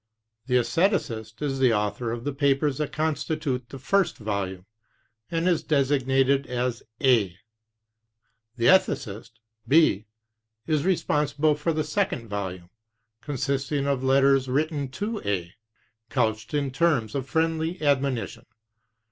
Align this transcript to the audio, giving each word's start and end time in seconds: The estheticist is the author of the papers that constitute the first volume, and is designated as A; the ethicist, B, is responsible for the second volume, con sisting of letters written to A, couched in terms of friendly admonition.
The 0.47 0.55
estheticist 0.55 1.43
is 1.43 1.59
the 1.59 1.75
author 1.75 2.11
of 2.11 2.23
the 2.23 2.33
papers 2.33 2.79
that 2.79 2.91
constitute 2.91 3.69
the 3.69 3.77
first 3.77 4.17
volume, 4.17 4.65
and 5.29 5.47
is 5.47 5.61
designated 5.61 6.47
as 6.47 6.81
A; 7.03 7.37
the 8.57 8.65
ethicist, 8.65 9.29
B, 9.67 10.07
is 10.65 10.85
responsible 10.85 11.53
for 11.53 11.71
the 11.71 11.83
second 11.83 12.29
volume, 12.29 12.71
con 13.21 13.35
sisting 13.35 13.85
of 13.85 14.03
letters 14.03 14.47
written 14.47 14.87
to 14.89 15.21
A, 15.23 15.53
couched 16.09 16.55
in 16.55 16.71
terms 16.71 17.13
of 17.13 17.29
friendly 17.29 17.79
admonition. 17.79 18.47